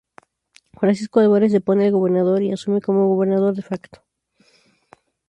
[0.79, 4.01] Francisco Álvarez depone al gobernador y asume como gobernador de Facto.